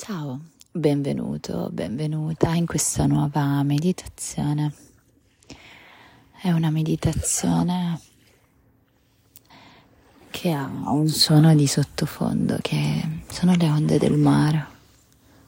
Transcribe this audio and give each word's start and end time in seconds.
Ciao, 0.00 0.40
benvenuto, 0.70 1.70
benvenuta 1.72 2.54
in 2.54 2.66
questa 2.66 3.06
nuova 3.06 3.64
meditazione. 3.64 4.72
È 6.40 6.52
una 6.52 6.70
meditazione 6.70 8.00
che 10.30 10.52
ha 10.52 10.70
un 10.92 11.08
suono 11.08 11.52
di 11.56 11.66
sottofondo 11.66 12.58
che 12.62 13.22
sono 13.28 13.56
le 13.56 13.68
onde 13.68 13.98
del 13.98 14.16
mare, 14.16 14.66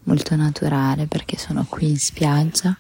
molto 0.03 0.35
naturale 0.35 1.07
perché 1.07 1.39
sono 1.39 1.65
qui 1.65 1.89
in 1.89 1.99
spiaggia 1.99 2.77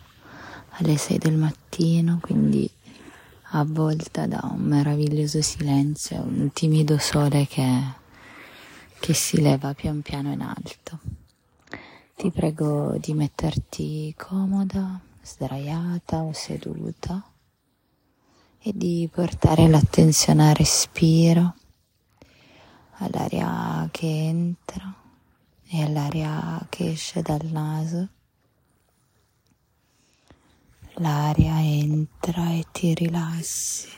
alle 0.71 0.97
6 0.97 1.19
del 1.19 1.37
mattino, 1.37 2.19
quindi 2.21 2.69
avvolta 3.53 4.27
da 4.27 4.41
un 4.43 4.63
meraviglioso 4.63 5.41
silenzio, 5.41 6.21
un 6.21 6.51
timido 6.53 6.99
sole 6.99 7.47
che, 7.47 7.81
che 8.99 9.15
si 9.15 9.41
leva 9.41 9.73
pian 9.73 10.03
piano 10.03 10.33
in 10.33 10.41
alto. 10.41 11.10
Ti 12.21 12.31
prego 12.31 12.99
di 12.99 13.15
metterti 13.15 14.15
comoda, 14.15 15.01
sdraiata 15.23 16.21
o 16.21 16.35
seduta 16.35 17.25
e 18.59 18.73
di 18.75 19.09
portare 19.11 19.67
l'attenzione 19.67 20.51
al 20.51 20.55
respiro, 20.55 21.55
all'aria 22.99 23.89
che 23.91 24.07
entra 24.07 24.95
e 25.67 25.83
all'aria 25.83 26.67
che 26.69 26.91
esce 26.91 27.23
dal 27.23 27.47
naso. 27.47 28.09
L'aria 30.97 31.59
entra 31.63 32.51
e 32.51 32.67
ti 32.71 32.93
rilassi. 32.93 33.89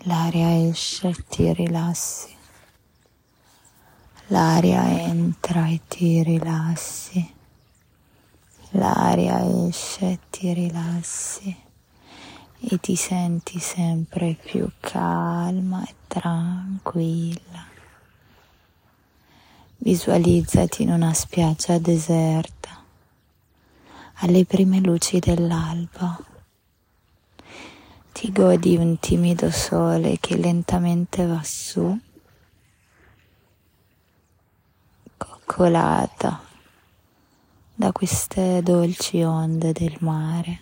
L'aria 0.00 0.68
esce 0.68 1.08
e 1.08 1.24
ti 1.26 1.50
rilassi. 1.54 2.33
L'aria 4.28 5.02
entra 5.02 5.68
e 5.68 5.82
ti 5.86 6.22
rilassi. 6.22 7.34
L'aria 8.70 9.66
esce 9.66 10.12
e 10.12 10.18
ti 10.30 10.54
rilassi. 10.54 11.54
E 12.60 12.80
ti 12.80 12.96
senti 12.96 13.58
sempre 13.58 14.34
più 14.42 14.66
calma 14.80 15.84
e 15.86 15.94
tranquilla. 16.06 17.66
Visualizzati 19.76 20.84
in 20.84 20.90
una 20.92 21.12
spiaggia 21.12 21.76
deserta, 21.76 22.82
alle 24.14 24.46
prime 24.46 24.80
luci 24.80 25.18
dell'alba. 25.18 26.18
Ti 28.12 28.32
godi 28.32 28.76
un 28.76 28.98
timido 28.98 29.50
sole 29.50 30.16
che 30.18 30.38
lentamente 30.38 31.26
va 31.26 31.42
su 31.44 32.00
coccolata 35.44 36.40
da 37.74 37.92
queste 37.92 38.62
dolci 38.62 39.22
onde 39.22 39.72
del 39.72 39.96
mare 40.00 40.60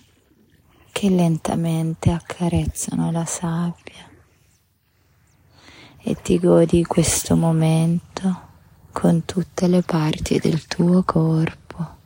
che 0.91 1.09
lentamente 1.09 2.11
accarezzano 2.11 3.13
la 3.13 3.25
sabbia 3.25 4.11
e 5.99 6.15
ti 6.21 6.39
godi 6.39 6.85
questo 6.85 7.37
momento 7.37 8.51
con 8.91 9.25
tutte 9.25 9.69
le 9.69 9.83
parti 9.83 10.41
del 10.41 10.67
tuo 10.67 11.05
corpo 11.05 12.01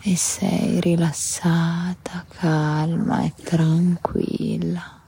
e 0.00 0.16
sei 0.16 0.80
rilassata, 0.80 2.24
calma 2.28 3.22
e 3.22 3.32
tranquilla. 3.42 5.02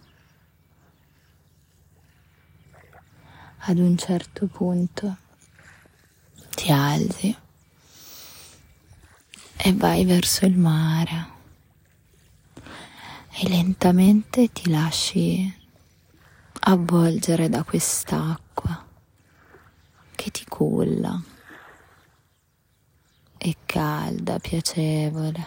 Ad 3.68 3.78
un 3.78 3.96
certo 3.96 4.46
punto 4.46 5.24
ti 6.66 6.72
alzi 6.72 7.36
e 9.56 9.72
vai 9.74 10.04
verso 10.04 10.46
il 10.46 10.58
mare 10.58 11.26
e 13.30 13.48
lentamente 13.48 14.50
ti 14.50 14.68
lasci 14.68 15.64
avvolgere 16.60 17.48
da 17.48 17.62
quest'acqua 17.62 18.84
che 20.16 20.30
ti 20.32 20.44
culla. 20.48 21.22
È 23.38 23.56
calda, 23.64 24.40
piacevole, 24.40 25.46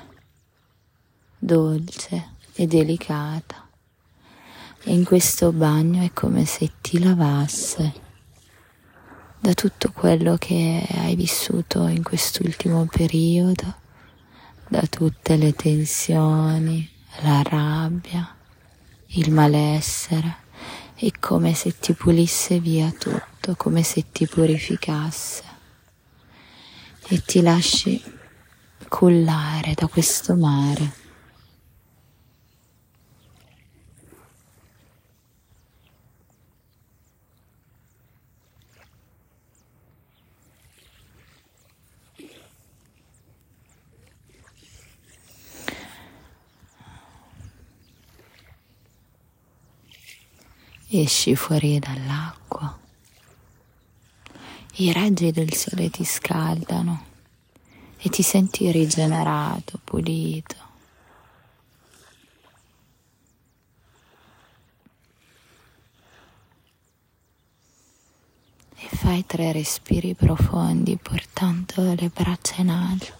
dolce 1.37 2.35
e 2.53 2.65
delicata. 2.65 3.67
E 4.83 4.93
in 4.93 5.03
questo 5.03 5.51
bagno 5.51 6.01
è 6.01 6.13
come 6.13 6.45
se 6.45 6.71
ti 6.79 6.97
lavasse 6.97 8.07
da 9.39 9.53
tutto 9.53 9.91
quello 9.93 10.35
che 10.37 10.85
hai 10.97 11.15
vissuto 11.15 11.87
in 11.87 12.03
quest'ultimo 12.03 12.85
periodo, 12.85 13.75
da 14.67 14.81
tutte 14.81 15.37
le 15.37 15.53
tensioni, 15.53 16.87
la 17.21 17.41
rabbia, 17.43 18.35
il 19.07 19.31
malessere, 19.31 20.35
è 20.93 21.09
come 21.19 21.53
se 21.53 21.79
ti 21.79 21.93
pulisse 21.93 22.59
via 22.59 22.91
tutto, 22.91 23.55
come 23.55 23.81
se 23.83 24.11
ti 24.11 24.27
purificasse. 24.27 25.43
E 27.07 27.21
ti 27.21 27.41
lasci 27.41 28.03
cullare 28.87 29.73
da 29.73 29.87
questo 29.87 30.35
mare 30.35 31.07
esci 50.91 51.35
fuori 51.35 51.77
dall'acqua, 51.77 52.77
i 54.77 54.91
raggi 54.91 55.31
del 55.31 55.53
sole 55.53 55.89
ti 55.91 56.03
scaldano 56.03 57.05
e 57.97 58.09
ti 58.09 58.23
senti 58.23 58.71
rigenerato, 58.71 59.79
pulito. 59.83 60.55
E 68.75 68.95
fai 68.95 69.25
tre 69.27 69.51
respiri 69.51 70.15
profondi 70.15 70.97
portando 70.97 71.93
le 71.93 72.09
braccia 72.09 72.61
in 72.61 72.69
alto. 72.69 73.18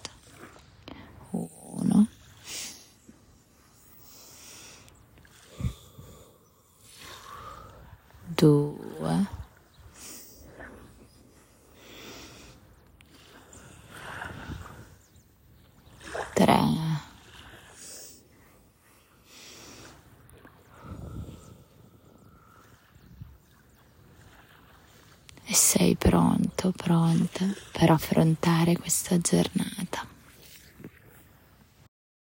E 25.49 25.55
sei 25.55 25.95
pronto, 25.95 26.71
pronta 26.77 27.43
per 27.71 27.89
affrontare 27.89 28.77
questa 28.77 29.17
giornata. 29.17 30.08